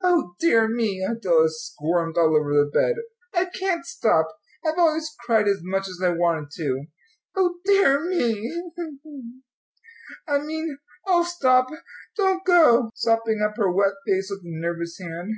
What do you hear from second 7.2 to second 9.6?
O dear me boo hoo hoo!